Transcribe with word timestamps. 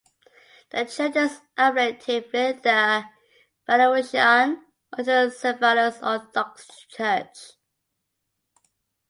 The 0.71 0.85
church 0.85 1.15
is 1.15 1.41
affiliated 1.55 2.33
with 2.33 2.63
the 2.63 3.03
Belarusian 3.69 4.59
Autocephalous 4.97 6.01
Orthodox 6.01 6.67
Church. 6.89 7.51